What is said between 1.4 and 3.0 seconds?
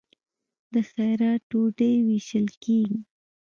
ډوډۍ ویشل کیږي.